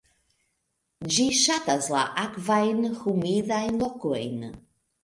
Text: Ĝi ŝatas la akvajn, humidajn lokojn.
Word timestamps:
Ĝi 1.15 1.27
ŝatas 1.41 1.91
la 1.97 2.01
akvajn, 2.25 2.83
humidajn 3.05 3.83
lokojn. 3.85 4.47